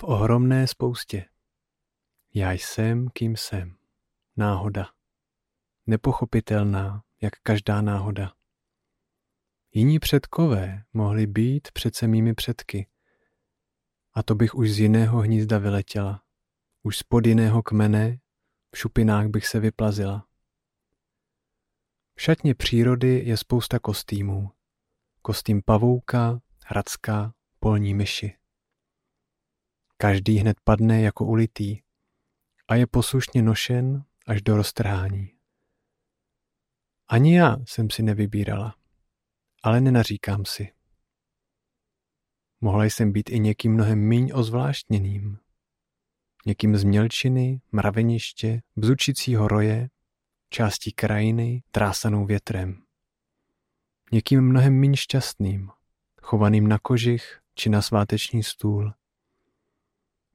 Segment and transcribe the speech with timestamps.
[0.00, 1.24] v ohromné spoustě.
[2.34, 3.76] Já jsem, kým jsem.
[4.36, 4.88] Náhoda.
[5.86, 8.32] Nepochopitelná, jak každá náhoda.
[9.72, 12.86] Jiní předkové mohli být přece mými předky.
[14.14, 16.22] A to bych už z jiného hnízda vyletěla.
[16.82, 18.18] Už spod jiného kmene,
[18.74, 20.26] v šupinách bych se vyplazila.
[22.14, 24.50] V šatně přírody je spousta kostýmů.
[25.22, 28.37] Kostým pavouka, hradská, polní myši.
[30.00, 31.80] Každý hned padne jako ulitý
[32.68, 35.30] a je poslušně nošen až do roztrhání.
[37.08, 38.76] Ani já jsem si nevybírala,
[39.62, 40.72] ale nenaříkám si.
[42.60, 45.38] Mohla jsem být i někým mnohem míň ozvláštněným.
[46.46, 49.88] Někým z mělčiny, mraveniště, bzučícího roje,
[50.50, 52.82] částí krajiny, trásanou větrem.
[54.12, 55.70] Někým mnohem míň šťastným,
[56.22, 58.92] chovaným na kožich či na sváteční stůl.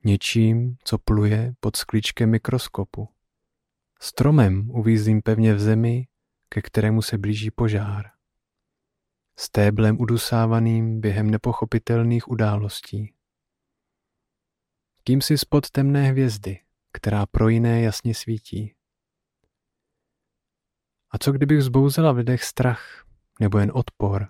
[0.06, 3.10] Něčím, co pluje pod sklíčkem mikroskopu.
[4.00, 6.08] Stromem uvízlým pevně v zemi,
[6.50, 8.12] ke kterému se blíží požár.
[9.40, 13.14] Stéblem udusávaným během nepochopitelných událostí.
[15.04, 16.60] Kým si spod temné hvězdy,
[16.92, 18.76] která pro jiné jasně svítí.
[21.12, 23.06] A co kdybych zbouzela v lidech strach,
[23.40, 24.28] nebo jen odpor,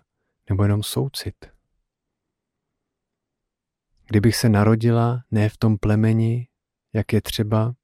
[0.49, 1.52] nebo jenom soucit?
[4.05, 6.47] Kdybych se narodila ne v tom plemeni,
[6.93, 7.75] jak je třeba,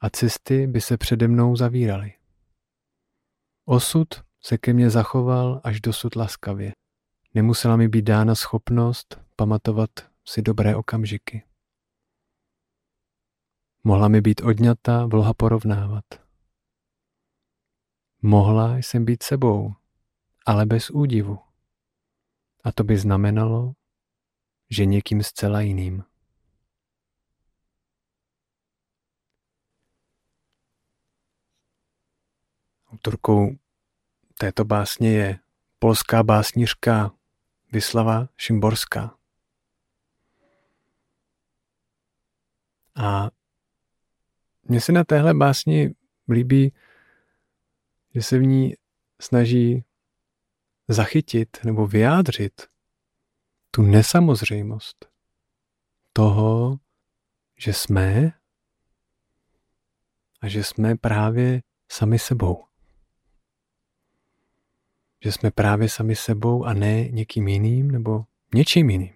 [0.00, 2.14] a cesty by se přede mnou zavíraly.
[3.64, 4.08] Osud
[4.40, 6.72] se ke mně zachoval až dosud laskavě.
[7.34, 9.90] Nemusela mi být dána schopnost pamatovat
[10.24, 11.42] si dobré okamžiky.
[13.84, 16.04] Mohla mi být odňata vlha porovnávat.
[18.22, 19.74] Mohla jsem být sebou,
[20.46, 21.38] ale bez údivu.
[22.64, 23.72] A to by znamenalo,
[24.70, 26.04] že někým zcela jiným.
[32.92, 33.56] Autorkou
[34.38, 35.38] této básně je
[35.78, 37.14] polská básnířka
[37.72, 39.16] Vyslava Šimborská.
[42.94, 43.30] A
[44.62, 45.94] mně se na téhle básni
[46.28, 46.72] líbí,
[48.14, 48.74] že se v ní
[49.20, 49.84] snaží
[50.88, 52.73] zachytit nebo vyjádřit
[53.74, 55.06] tu nesamozřejmost
[56.12, 56.78] toho,
[57.58, 58.32] že jsme
[60.40, 62.64] a že jsme právě sami sebou.
[65.24, 68.24] Že jsme právě sami sebou a ne někým jiným nebo
[68.54, 69.14] něčím jiným.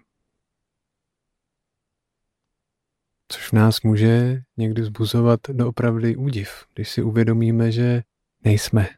[3.27, 8.03] Což v nás může někdy zbuzovat doopravdy údiv, když si uvědomíme, že
[8.43, 8.89] nejsme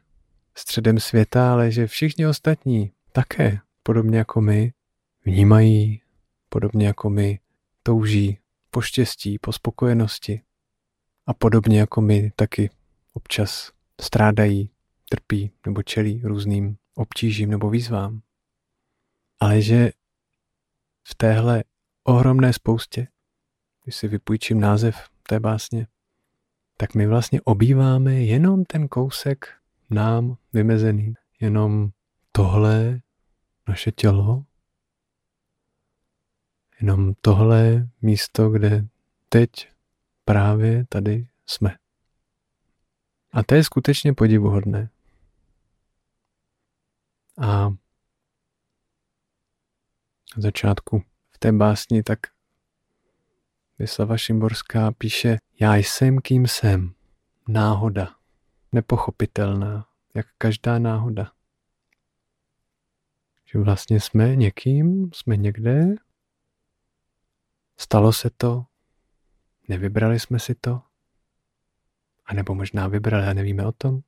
[0.54, 4.72] středem světa, ale že všichni ostatní také, podobně jako my,
[5.24, 6.02] vnímají,
[6.48, 7.40] podobně jako my,
[7.82, 8.38] touží
[8.70, 10.42] po štěstí, po spokojenosti.
[11.26, 12.70] A podobně jako my taky
[13.12, 14.70] občas strádají,
[15.08, 18.20] trpí nebo čelí různým obtížím nebo výzvám.
[19.40, 19.90] Ale že
[21.08, 21.64] v téhle
[22.04, 23.08] ohromné spoustě,
[23.84, 25.86] když si vypůjčím název té básně,
[26.76, 29.54] tak my vlastně obýváme jenom ten kousek
[29.90, 31.14] nám vymezený.
[31.40, 31.90] Jenom
[32.32, 33.00] tohle
[33.68, 34.44] naše tělo,
[36.82, 38.86] jenom tohle místo, kde
[39.28, 39.50] teď
[40.24, 41.76] právě tady jsme.
[43.32, 44.90] A to je skutečně podivuhodné.
[47.38, 47.76] A na
[50.36, 52.18] začátku v té básni tak
[53.78, 56.94] Vyslava Šimborská píše Já jsem, kým jsem.
[57.48, 58.14] Náhoda.
[58.72, 61.32] Nepochopitelná, jak každá náhoda.
[63.44, 65.94] Že vlastně jsme někým, jsme někde,
[67.82, 68.66] stalo se to,
[69.68, 70.82] nevybrali jsme si to,
[72.26, 74.00] a nebo možná vybrali a nevíme o tom.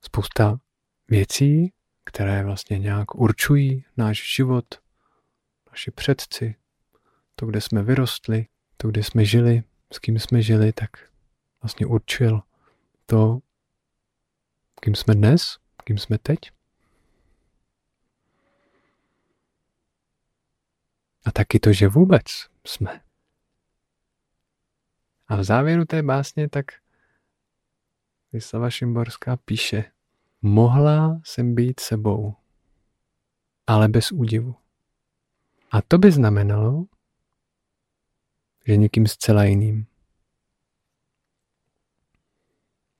[0.00, 0.60] Spousta
[1.08, 1.72] věcí,
[2.04, 4.64] které vlastně nějak určují náš život,
[5.70, 6.54] naši předci,
[7.34, 9.62] to, kde jsme vyrostli, to, kde jsme žili,
[9.92, 10.90] s kým jsme žili, tak
[11.62, 12.42] vlastně určil
[13.06, 13.38] to,
[14.80, 16.55] kým jsme dnes, kým jsme teď.
[21.26, 22.24] A taky to, že vůbec
[22.66, 23.00] jsme.
[25.28, 26.64] A v závěru té básně tak
[28.32, 29.84] Vyslava Šimborská píše,
[30.42, 32.34] mohla jsem být sebou,
[33.66, 34.54] ale bez údivu.
[35.70, 36.86] A to by znamenalo,
[38.66, 39.86] že někým zcela jiným.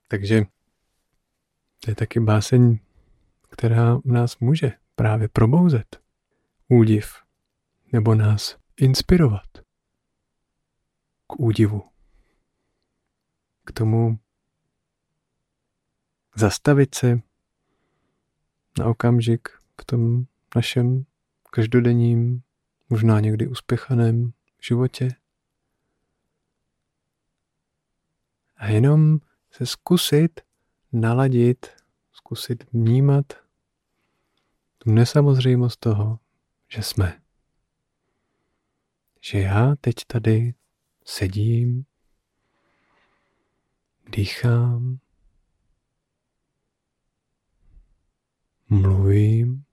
[0.09, 0.43] Takže
[1.81, 2.79] to je taky báseň,
[3.49, 6.03] která nás může právě probouzet
[6.69, 7.26] údiv
[7.93, 9.49] nebo nás inspirovat
[11.27, 11.83] k údivu,
[13.65, 14.19] k tomu
[16.37, 17.21] zastavit se
[18.79, 19.49] na okamžik
[19.81, 20.25] v tom
[20.57, 21.07] našem
[21.51, 22.43] každodenním,
[22.89, 25.09] možná někdy uspěchaném životě.
[28.57, 29.19] A jenom
[29.51, 30.41] se zkusit
[30.93, 31.67] naladit,
[32.13, 33.27] zkusit vnímat
[34.79, 36.19] tu nesamozřejmost toho,
[36.69, 37.26] že jsme.
[39.27, 40.55] Že já teď tady
[41.05, 41.87] sedím,
[44.13, 44.99] dýchám,
[48.69, 49.65] mluvím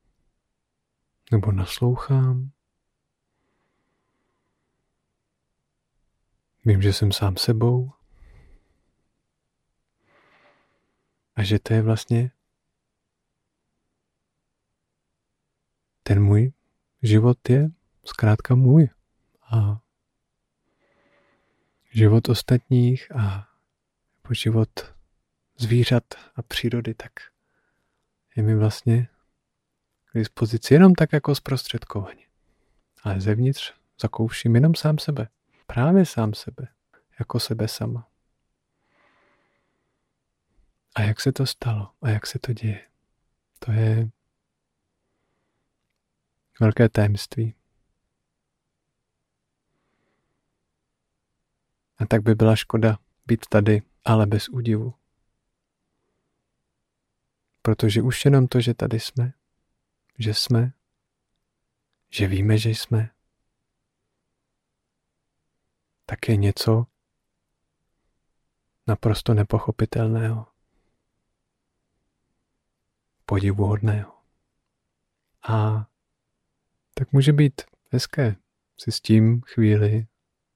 [1.31, 2.51] nebo naslouchám.
[6.65, 7.91] Vím, že jsem sám sebou
[11.35, 12.31] a že to je vlastně
[16.03, 16.53] ten můj
[17.01, 17.69] život je
[18.05, 18.89] zkrátka můj
[19.53, 19.81] a
[21.91, 23.47] život ostatních a
[24.21, 24.69] po život
[25.57, 26.03] zvířat
[26.35, 27.11] a přírody, tak
[28.35, 29.07] je mi vlastně
[30.11, 32.25] k dispozici jenom tak jako zprostředkovaně.
[33.03, 35.27] Ale zevnitř zakouším jenom sám sebe.
[35.67, 36.67] Právě sám sebe.
[37.19, 38.07] Jako sebe sama.
[40.95, 41.91] A jak se to stalo?
[42.01, 42.87] A jak se to děje?
[43.59, 44.09] To je
[46.59, 47.55] velké tajemství.
[52.03, 54.93] A tak by byla škoda být tady, ale bez údivu.
[57.61, 59.33] Protože už jenom to, že tady jsme,
[60.19, 60.73] že jsme,
[62.09, 63.09] že víme, že jsme,
[66.05, 66.85] tak je něco
[68.87, 70.47] naprosto nepochopitelného,
[73.25, 74.13] podivuhodného.
[75.49, 75.87] A
[76.93, 77.61] tak může být
[77.91, 78.35] hezké
[78.77, 80.07] si s tím chvíli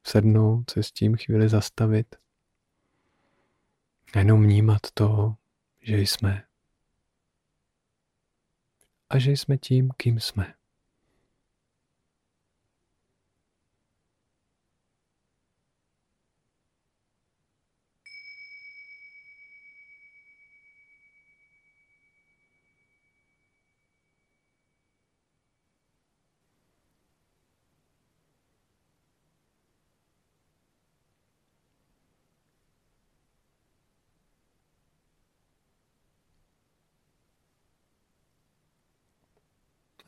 [0.07, 2.15] sednout, se s tím chvíli zastavit
[4.13, 5.36] a jenom vnímat to,
[5.81, 6.44] že jsme
[9.09, 10.56] a že jsme tím, kým jsme.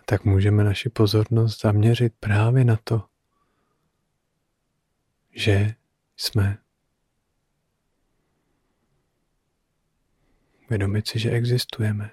[0.09, 3.03] Tak můžeme naši pozornost zaměřit právě na to,
[5.31, 5.75] že
[6.17, 6.57] jsme.
[10.69, 12.11] Vědomit si, že existujeme.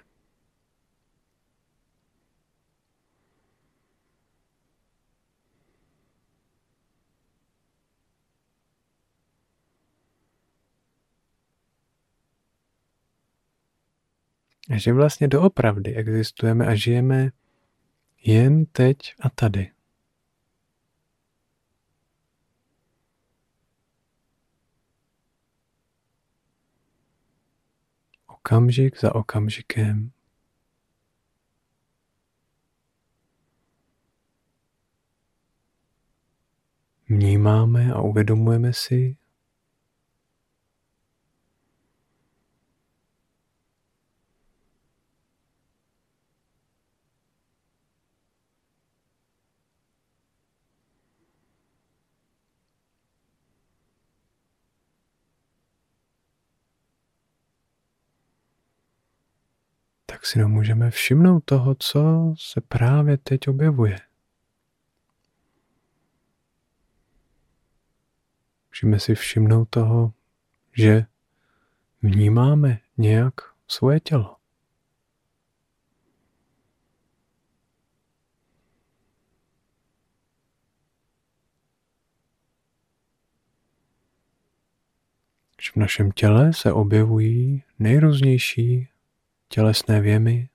[14.70, 17.30] A že vlastně doopravdy existujeme a žijeme
[18.26, 19.73] jen teď a tady.
[28.26, 30.12] Okamžik za okamžikem.
[37.09, 39.16] Vnímáme a uvědomujeme si,
[60.26, 63.99] si můžeme všimnout toho, co se právě teď objevuje.
[68.71, 70.12] Můžeme si všimnout toho,
[70.73, 71.06] že
[72.02, 73.35] vnímáme nějak
[73.68, 74.37] svoje tělo.
[85.62, 88.88] Že v našem těle se objevují nejrůznější
[89.49, 90.49] tělesné věmy,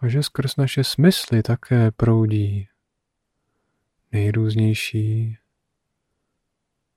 [0.00, 2.68] a že skrz naše smysly také proudí
[4.12, 5.38] nejrůznější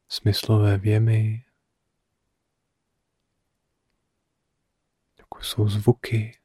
[0.07, 1.45] smyslové věmy,
[5.17, 6.39] jako jsou zvuky,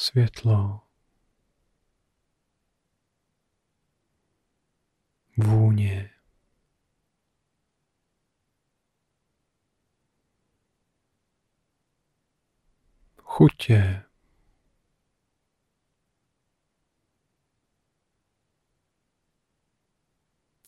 [0.00, 0.80] světlo,
[5.36, 6.10] vůně,
[13.22, 14.02] chutě,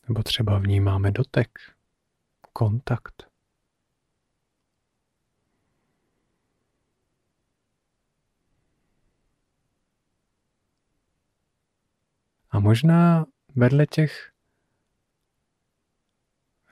[0.08, 1.58] nebo třeba vnímáme dotek,
[2.52, 3.31] kontakt.
[12.52, 14.32] A možná vedle těch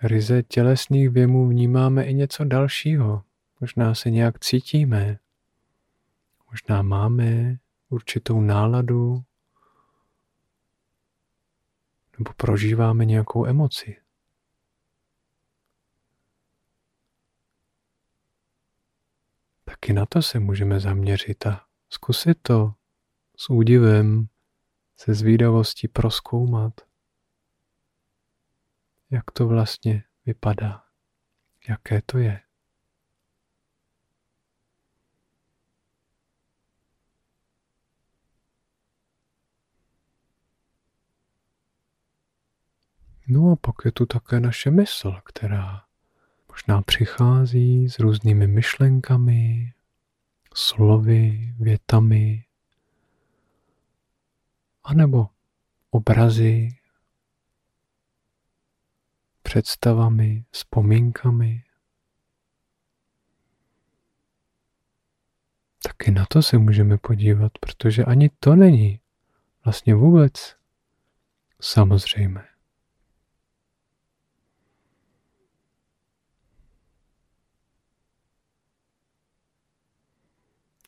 [0.02, 3.24] ryze tělesných věmů vnímáme i něco dalšího.
[3.60, 5.18] Možná se nějak cítíme.
[6.50, 7.58] Možná máme
[7.88, 9.24] určitou náladu
[12.18, 13.96] nebo prožíváme nějakou emoci.
[19.64, 22.74] Taky na to se můžeme zaměřit a zkusit to
[23.36, 24.28] s údivem,
[25.00, 26.80] se zvídavostí proskoumat,
[29.10, 30.84] jak to vlastně vypadá,
[31.68, 32.40] jaké to je.
[43.28, 45.84] No a pak je tu také naše mysl, která
[46.48, 49.72] možná přichází s různými myšlenkami,
[50.54, 52.44] slovy, větami,
[54.90, 55.28] anebo
[55.90, 56.68] obrazy,
[59.42, 61.64] představami, vzpomínkami.
[65.82, 69.00] Taky na to se můžeme podívat, protože ani to není
[69.64, 70.56] vlastně vůbec
[71.60, 72.48] samozřejmé.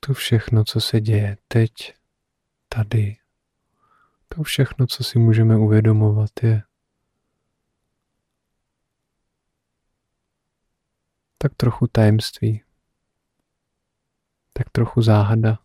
[0.00, 1.70] To všechno, co se děje teď,
[2.68, 3.21] tady,
[4.34, 6.62] to všechno, co si můžeme uvědomovat, je
[11.38, 12.62] tak trochu tajemství,
[14.52, 15.58] tak trochu záhada.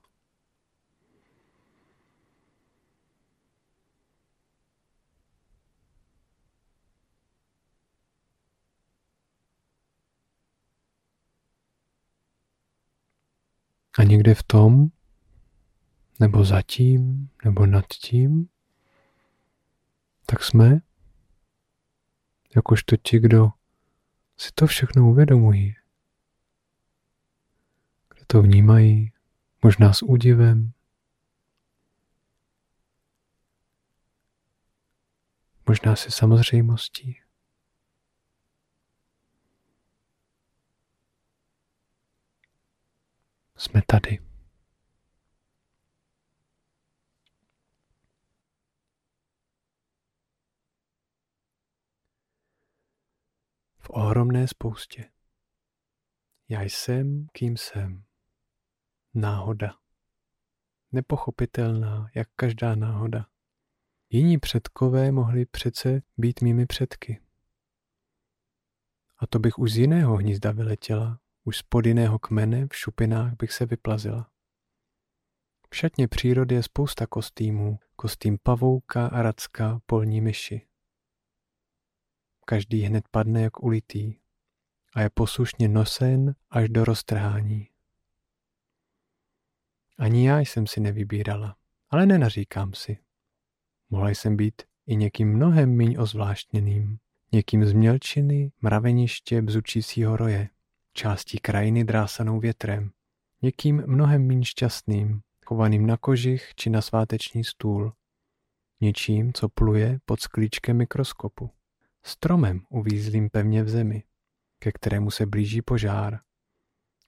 [13.99, 14.87] A někde v tom,
[16.19, 18.49] nebo zatím, nebo nad tím,
[20.29, 20.79] tak jsme,
[22.55, 23.49] jakožto ti, kdo
[24.37, 25.75] si to všechno uvědomují,
[28.09, 29.11] kdo to vnímají,
[29.63, 30.71] možná s údivem,
[35.67, 37.21] možná si samozřejmostí.
[43.57, 44.27] Jsme tady.
[53.87, 55.09] v ohromné spoustě.
[56.49, 58.03] Já jsem, kým jsem.
[59.13, 59.75] Náhoda.
[60.91, 63.27] Nepochopitelná, jak každá náhoda.
[64.09, 67.21] Jiní předkové mohli přece být mými předky.
[69.17, 73.51] A to bych už z jiného hnízda vyletěla, už spod jiného kmene v šupinách bych
[73.51, 74.29] se vyplazila.
[75.69, 80.66] V šatně přírody je spousta kostýmů, kostým pavouka, aracka, polní myši.
[82.49, 84.15] Každý hned padne jak ulitý
[84.93, 87.67] a je poslušně nosen až do roztrhání.
[89.97, 91.55] Ani já jsem si nevybírala,
[91.89, 92.97] ale nenaříkám si.
[93.89, 96.97] Mohla jsem být i někým mnohem míň ozvláštněným,
[97.31, 100.49] někým z mělčiny, mraveniště bzučícího roje,
[100.93, 102.91] částí krajiny drásanou větrem,
[103.41, 107.93] někým mnohem míň šťastným, chovaným na kožich či na sváteční stůl,
[108.81, 111.56] něčím, co pluje pod sklíčkem mikroskopu
[112.05, 114.03] stromem uvízlým pevně v zemi,
[114.59, 116.19] ke kterému se blíží požár,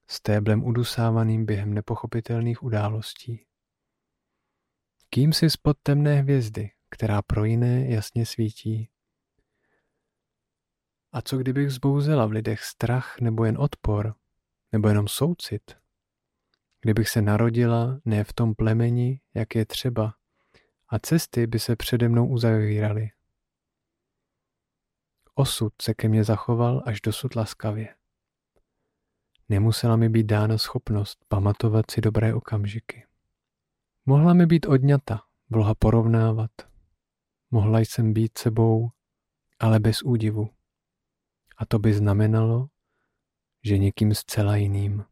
[0.07, 3.45] stéblem udusávaným během nepochopitelných událostí.
[5.09, 8.89] Kým si spod temné hvězdy, která pro jiné jasně svítí?
[11.11, 14.15] A co kdybych zbouzela v lidech strach nebo jen odpor,
[14.71, 15.77] nebo jenom soucit?
[16.81, 20.13] Kdybych se narodila ne v tom plemeni, jak je třeba,
[20.89, 23.09] a cesty by se přede mnou uzavíraly.
[25.39, 27.95] Osud se ke mně zachoval až dosud laskavě.
[29.49, 33.05] Nemusela mi být dána schopnost pamatovat si dobré okamžiky.
[34.05, 36.51] Mohla mi být odňata, vloha porovnávat.
[37.51, 38.89] Mohla jsem být sebou,
[39.59, 40.49] ale bez údivu.
[41.57, 42.67] A to by znamenalo,
[43.63, 45.05] že někým zcela jiným.